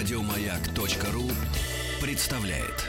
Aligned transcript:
Радиомаяк.ру 0.00 1.30
представляет. 2.00 2.86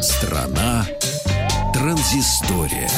Страна 0.00 0.86
транзистория. 1.74 2.88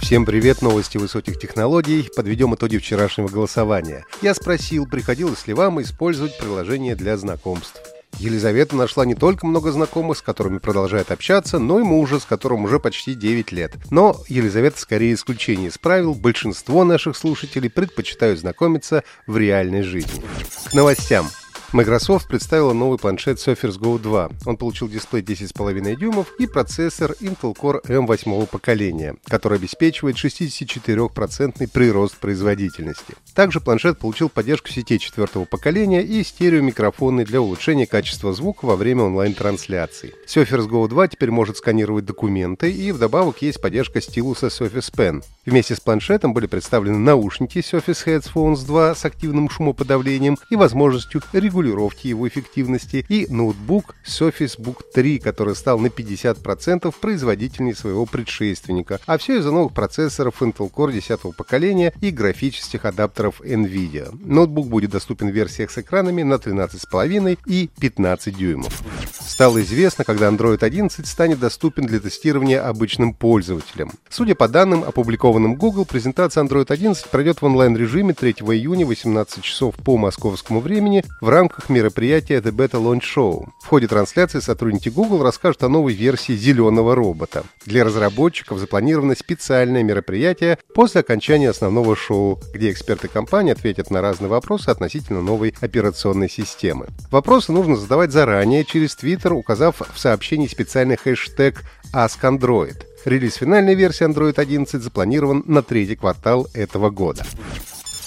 Всем 0.00 0.24
привет, 0.24 0.62
новости 0.62 0.98
высоких 0.98 1.40
технологий. 1.40 2.08
Подведем 2.14 2.54
итоги 2.54 2.76
вчерашнего 2.76 3.26
голосования. 3.26 4.04
Я 4.22 4.32
спросил, 4.34 4.86
приходилось 4.86 5.48
ли 5.48 5.54
вам 5.54 5.82
использовать 5.82 6.38
приложение 6.38 6.94
для 6.94 7.16
знакомств. 7.16 7.80
Елизавета 8.18 8.76
нашла 8.76 9.04
не 9.04 9.14
только 9.14 9.46
много 9.46 9.72
знакомых, 9.72 10.18
с 10.18 10.22
которыми 10.22 10.58
продолжает 10.58 11.10
общаться, 11.10 11.58
но 11.58 11.80
и 11.80 11.82
мужа, 11.82 12.20
с 12.20 12.24
которым 12.24 12.64
уже 12.64 12.78
почти 12.78 13.14
9 13.14 13.52
лет. 13.52 13.72
Но 13.90 14.16
Елизавета 14.28 14.78
скорее 14.78 15.14
исключение 15.14 15.68
из 15.68 15.78
правил. 15.78 16.14
Большинство 16.14 16.84
наших 16.84 17.16
слушателей 17.16 17.70
предпочитают 17.70 18.40
знакомиться 18.40 19.02
в 19.26 19.36
реальной 19.36 19.82
жизни. 19.82 20.22
К 20.66 20.74
новостям. 20.74 21.26
Microsoft 21.72 22.28
представила 22.28 22.74
новый 22.74 22.98
планшет 22.98 23.38
Surface 23.38 23.78
Go 23.80 23.98
2. 23.98 24.30
Он 24.44 24.56
получил 24.58 24.90
дисплей 24.90 25.22
10,5 25.22 25.96
дюймов 25.96 26.26
и 26.38 26.46
процессор 26.46 27.12
Intel 27.20 27.56
Core 27.56 27.80
M 27.88 28.06
8 28.06 28.44
поколения, 28.44 29.16
который 29.24 29.56
обеспечивает 29.56 30.16
64% 30.16 31.66
прирост 31.72 32.18
производительности. 32.18 33.14
Также 33.34 33.60
планшет 33.60 33.98
получил 33.98 34.28
поддержку 34.28 34.68
сетей 34.68 34.98
четвертого 34.98 35.46
поколения 35.46 36.02
и 36.02 36.22
стереомикрофоны 36.22 37.24
для 37.24 37.40
улучшения 37.40 37.86
качества 37.86 38.34
звука 38.34 38.66
во 38.66 38.76
время 38.76 39.04
онлайн-трансляций. 39.04 40.12
Surface 40.26 40.68
Go 40.68 40.86
2 40.86 41.08
теперь 41.08 41.30
может 41.30 41.56
сканировать 41.56 42.04
документы 42.04 42.70
и 42.70 42.92
вдобавок 42.92 43.40
есть 43.40 43.62
поддержка 43.62 44.02
стилуса 44.02 44.48
Surface 44.48 44.92
Pen. 44.94 45.24
Вместе 45.46 45.74
с 45.74 45.80
планшетом 45.80 46.34
были 46.34 46.46
представлены 46.46 46.98
наушники 46.98 47.60
Surface 47.60 48.04
Headphones 48.04 48.66
2 48.66 48.94
с 48.94 49.06
активным 49.06 49.48
шумоподавлением 49.48 50.36
и 50.50 50.56
возможностью 50.56 51.22
регулировать 51.32 51.61
регулировки 51.62 52.08
его 52.08 52.28
эффективности, 52.28 53.04
и 53.08 53.26
ноутбук 53.28 53.94
Surface 54.04 54.58
Book 54.58 54.82
3, 54.92 55.18
который 55.18 55.56
стал 55.56 55.78
на 55.78 55.86
50% 55.86 56.94
производительнее 57.00 57.74
своего 57.74 58.06
предшественника, 58.06 59.00
а 59.06 59.18
все 59.18 59.38
из-за 59.38 59.50
новых 59.50 59.72
процессоров 59.72 60.42
Intel 60.42 60.70
Core 60.70 60.92
10 60.92 61.36
поколения 61.36 61.92
и 62.00 62.10
графических 62.10 62.84
адаптеров 62.84 63.40
NVIDIA. 63.40 64.10
Ноутбук 64.24 64.68
будет 64.68 64.90
доступен 64.90 65.30
в 65.30 65.34
версиях 65.34 65.70
с 65.70 65.78
экранами 65.78 66.22
на 66.22 66.34
13,5 66.34 67.38
и 67.46 67.70
15 67.80 68.36
дюймов. 68.36 68.82
Стало 69.26 69.62
известно, 69.62 70.04
когда 70.04 70.28
Android 70.28 70.62
11 70.62 71.06
станет 71.06 71.38
доступен 71.38 71.86
для 71.86 72.00
тестирования 72.00 72.66
обычным 72.66 73.14
пользователям. 73.14 73.92
Судя 74.10 74.34
по 74.34 74.48
данным, 74.48 74.84
опубликованным 74.84 75.54
Google, 75.54 75.86
презентация 75.86 76.44
Android 76.44 76.66
11 76.68 77.06
пройдет 77.08 77.40
в 77.40 77.44
онлайн-режиме 77.44 78.14
3 78.14 78.32
июня 78.32 78.84
18 78.84 79.42
часов 79.42 79.74
по 79.76 79.96
московскому 79.96 80.60
времени 80.60 81.04
в 81.20 81.28
рамках 81.28 81.68
мероприятия 81.68 82.38
The 82.38 82.52
Beta 82.52 82.82
Launch 82.82 83.02
Show. 83.02 83.46
В 83.62 83.68
ходе 83.68 83.86
трансляции 83.86 84.40
сотрудники 84.40 84.88
Google 84.88 85.22
расскажут 85.22 85.62
о 85.62 85.68
новой 85.68 85.94
версии 85.94 86.32
зеленого 86.32 86.94
робота. 86.94 87.44
Для 87.64 87.84
разработчиков 87.84 88.58
запланировано 88.58 89.14
специальное 89.14 89.82
мероприятие 89.82 90.58
после 90.74 91.00
окончания 91.00 91.50
основного 91.50 91.96
шоу, 91.96 92.40
где 92.52 92.70
эксперты 92.70 93.08
компании 93.08 93.52
ответят 93.52 93.90
на 93.90 94.02
разные 94.02 94.28
вопросы 94.28 94.68
относительно 94.68 95.22
новой 95.22 95.54
операционной 95.60 96.28
системы. 96.28 96.88
Вопросы 97.10 97.52
нужно 97.52 97.76
задавать 97.76 98.12
заранее 98.12 98.64
через 98.64 98.96
Twitter, 98.96 99.11
указав 99.32 99.82
в 99.92 99.98
сообщении 99.98 100.46
специальный 100.46 100.96
хэштег 100.96 101.62
AskAndroid. 101.92 102.84
Релиз 103.04 103.34
финальной 103.34 103.74
версии 103.74 104.06
Android 104.06 104.38
11 104.38 104.82
запланирован 104.82 105.42
на 105.46 105.62
третий 105.62 105.96
квартал 105.96 106.48
этого 106.54 106.90
года. 106.90 107.24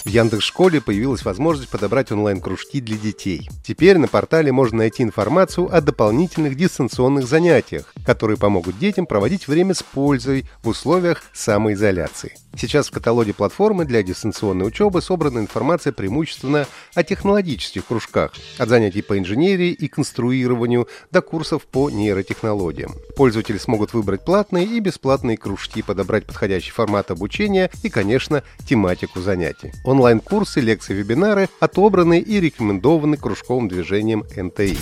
В 0.05 0.07
Яндекс.Школе 0.07 0.81
появилась 0.81 1.25
возможность 1.25 1.71
подобрать 1.71 2.11
онлайн-кружки 2.11 2.79
для 2.79 2.95
детей. 2.95 3.49
Теперь 3.63 3.97
на 3.97 4.07
портале 4.07 4.51
можно 4.51 4.77
найти 4.77 5.01
информацию 5.01 5.75
о 5.75 5.81
дополнительных 5.81 6.55
дистанционных 6.55 7.25
занятиях, 7.25 7.91
которые 8.05 8.37
помогут 8.37 8.77
детям 8.77 9.07
проводить 9.07 9.47
время 9.47 9.73
с 9.73 9.81
пользой 9.81 10.45
в 10.61 10.67
условиях 10.67 11.23
самоизоляции. 11.33 12.37
Сейчас 12.55 12.87
в 12.87 12.91
каталоге 12.91 13.33
платформы 13.33 13.83
для 13.83 14.03
дистанционной 14.03 14.67
учебы 14.67 15.01
собрана 15.01 15.39
информация 15.39 15.91
преимущественно 15.91 16.67
о 16.93 17.03
технологических 17.03 17.83
кружках, 17.83 18.31
от 18.59 18.69
занятий 18.69 19.01
по 19.01 19.17
инженерии 19.17 19.71
и 19.71 19.87
конструированию 19.87 20.87
до 21.09 21.21
курсов 21.23 21.65
по 21.65 21.89
нейротехнологиям. 21.89 22.93
Пользователи 23.15 23.57
смогут 23.57 23.93
выбрать 23.93 24.25
платные 24.25 24.65
и 24.65 24.79
бесплатные 24.79 25.37
кружки, 25.37 25.81
подобрать 25.81 26.25
подходящий 26.25 26.71
формат 26.71 27.11
обучения 27.11 27.71
и, 27.81 27.89
конечно, 27.89 28.43
тематику 28.67 29.21
занятий. 29.21 29.71
Онлайн-курсы, 29.85 30.59
лекции, 30.59 30.93
вебинары 30.93 31.49
отобраны 31.59 32.19
и 32.19 32.39
рекомендованы 32.39 33.17
кружковым 33.17 33.67
движением 33.67 34.25
НТИ. 34.35 34.77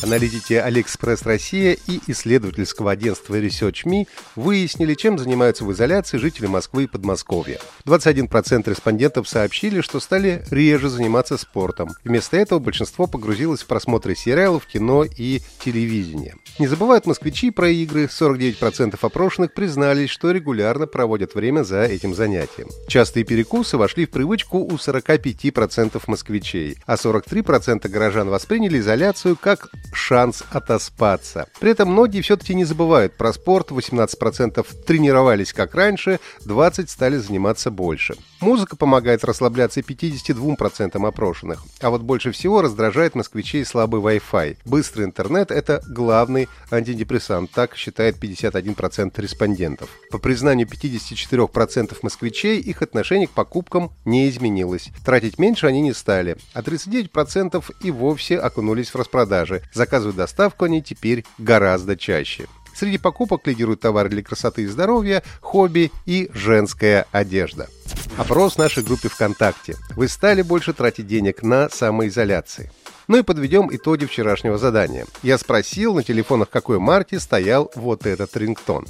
Аналитики 0.00 0.52
AliExpress 0.52 1.22
Россия 1.24 1.76
и 1.88 2.00
исследовательского 2.06 2.92
агентства 2.92 3.34
ResearchMe 3.34 4.06
выяснили, 4.36 4.94
чем 4.94 5.18
занимаются 5.18 5.64
в 5.64 5.72
изоляции 5.72 6.18
жители 6.18 6.46
Москвы 6.46 6.84
и 6.84 6.86
Подмосковья. 6.86 7.58
21% 7.84 8.70
респондентов 8.70 9.28
сообщили, 9.28 9.80
что 9.80 9.98
стали 9.98 10.44
реже 10.50 10.88
заниматься 10.88 11.36
спортом. 11.36 11.90
Вместо 12.04 12.36
этого 12.36 12.60
большинство 12.60 13.08
погрузилось 13.08 13.62
в 13.62 13.66
просмотры 13.66 14.14
сериалов, 14.14 14.66
кино 14.66 15.04
и 15.04 15.40
телевидения. 15.64 16.36
Не 16.60 16.68
забывают 16.68 17.06
москвичи 17.06 17.50
про 17.50 17.68
игры. 17.68 18.04
49% 18.04 18.96
опрошенных 19.00 19.52
признались, 19.52 20.10
что 20.10 20.30
регулярно 20.30 20.86
проводят 20.86 21.34
время 21.34 21.64
за 21.64 21.82
этим 21.82 22.14
занятием. 22.14 22.68
Частые 22.86 23.24
перекусы 23.24 23.76
вошли 23.76 24.06
в 24.06 24.10
привычку 24.10 24.58
у 24.58 24.76
45% 24.76 26.00
москвичей, 26.06 26.78
а 26.86 26.94
43% 26.94 27.88
горожан 27.88 28.28
восприняли 28.28 28.78
изоляцию 28.78 29.36
как 29.36 29.68
шанс 29.92 30.42
отоспаться. 30.50 31.48
При 31.60 31.70
этом 31.70 31.90
многие 31.90 32.20
все-таки 32.22 32.54
не 32.54 32.64
забывают 32.64 33.16
про 33.16 33.32
спорт, 33.32 33.70
18% 33.70 34.66
тренировались 34.84 35.52
как 35.52 35.74
раньше, 35.74 36.20
20% 36.44 36.88
стали 36.88 37.16
заниматься 37.16 37.70
больше. 37.70 38.16
Музыка 38.40 38.76
помогает 38.76 39.24
расслабляться 39.24 39.80
52% 39.80 41.06
опрошенных, 41.06 41.64
а 41.80 41.90
вот 41.90 42.02
больше 42.02 42.30
всего 42.30 42.62
раздражает 42.62 43.14
москвичей 43.14 43.64
слабый 43.64 44.00
Wi-Fi. 44.00 44.58
Быстрый 44.64 45.06
интернет– 45.06 45.50
это 45.52 45.82
главный 45.88 46.48
антидепрессант, 46.70 47.50
так 47.50 47.76
считает 47.76 48.16
51% 48.16 49.20
респондентов. 49.20 49.90
По 50.10 50.18
признанию 50.18 50.68
54% 50.68 51.96
москвичей, 52.02 52.60
их 52.60 52.82
отношение 52.82 53.26
к 53.26 53.32
покупкам 53.32 53.90
не 54.04 54.28
изменилось. 54.28 54.90
Тратить 55.04 55.38
меньше 55.38 55.66
они 55.66 55.80
не 55.80 55.92
стали, 55.92 56.36
а 56.54 56.62
39% 56.62 57.64
и 57.82 57.90
вовсе 57.90 58.38
окунулись 58.38 58.90
в 58.90 58.96
распродажи, 58.96 59.62
Заказывают 59.78 60.16
доставку 60.16 60.64
они 60.64 60.82
теперь 60.82 61.24
гораздо 61.38 61.96
чаще. 61.96 62.48
Среди 62.74 62.98
покупок 62.98 63.46
лидируют 63.46 63.80
товары 63.80 64.08
для 64.08 64.24
красоты 64.24 64.62
и 64.62 64.66
здоровья, 64.66 65.22
хобби 65.40 65.92
и 66.04 66.28
женская 66.34 67.06
одежда. 67.12 67.68
Опрос 68.16 68.54
в 68.54 68.58
нашей 68.58 68.82
группе 68.82 69.08
ВКонтакте. 69.08 69.76
Вы 69.94 70.08
стали 70.08 70.42
больше 70.42 70.72
тратить 70.72 71.06
денег 71.06 71.44
на 71.44 71.68
самоизоляции. 71.68 72.72
Ну 73.06 73.18
и 73.18 73.22
подведем 73.22 73.68
итоги 73.70 74.06
вчерашнего 74.06 74.58
задания. 74.58 75.06
Я 75.22 75.38
спросил 75.38 75.94
на 75.94 76.02
телефонах 76.02 76.50
какой 76.50 76.80
марки 76.80 77.14
стоял 77.14 77.70
вот 77.76 78.04
этот 78.04 78.36
рингтон. 78.36 78.84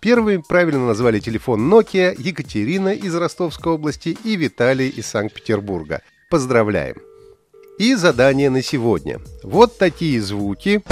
Первыми 0.00 0.42
правильно 0.48 0.86
назвали 0.86 1.20
телефон 1.20 1.70
Nokia 1.70 2.14
Екатерина 2.16 2.94
из 2.94 3.14
Ростовской 3.14 3.74
области 3.74 4.16
и 4.24 4.36
Виталий 4.36 4.88
из 4.88 5.04
Санкт-Петербурга. 5.08 6.00
Поздравляем! 6.30 7.05
И 7.78 7.94
задание 7.94 8.48
на 8.48 8.62
сегодня. 8.62 9.20
Вот 9.42 9.76
такие 9.76 10.20
звуки. 10.22 10.82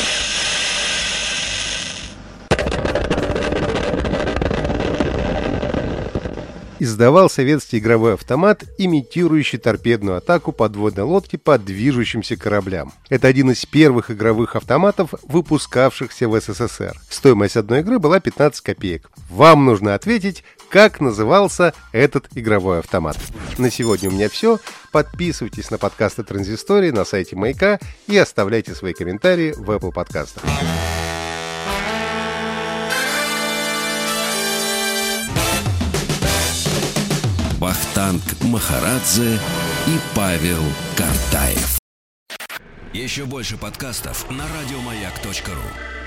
издавал 6.85 7.31
советский 7.31 7.79
игровой 7.79 8.15
автомат, 8.15 8.63
имитирующий 8.79 9.59
торпедную 9.59 10.19
атаку 10.19 10.53
подводной 10.53 11.05
лодки 11.05 11.37
по 11.37 11.59
движущимся 11.59 12.37
кораблям. 12.37 12.93
Это 13.09 13.27
один 13.27 13.51
из 13.51 13.65
первых 13.65 14.11
игровых 14.11 14.55
автоматов, 14.55 15.15
выпускавшихся 15.23 16.29
в 16.29 16.39
СССР. 16.39 17.01
Стоимость 17.09 17.57
одной 17.57 17.81
игры 17.81 17.99
была 17.99 18.21
15 18.21 18.61
копеек. 18.61 19.11
Вам 19.31 19.65
нужно 19.65 19.95
ответить, 19.95 20.45
как 20.75 21.01
назывался 21.01 21.73
этот 21.93 22.27
игровой 22.35 22.81
автомат. 22.81 23.17
На 23.59 23.71
сегодня 23.71 24.09
у 24.09 24.13
меня 24.13 24.29
все. 24.29 24.59
Подписывайтесь 24.91 25.71
на 25.71 25.79
подкасты 25.79 26.25
Транзистории 26.25 26.91
на 26.91 27.05
сайте 27.05 27.37
Маяка 27.37 27.79
и 28.09 28.19
оставляйте 28.19 28.75
свои 28.75 28.93
комментарии 28.93 29.55
в 29.57 29.71
Apple 29.71 29.93
подкастах. 29.93 30.43
Вахтанг 37.61 38.23
Махарадзе 38.43 39.39
и 39.87 39.99
Павел 40.17 40.63
Картаев. 40.97 41.79
Еще 42.93 43.27
больше 43.27 43.57
подкастов 43.57 44.29
на 44.29 44.43
радиомаяк.ру. 44.43 46.04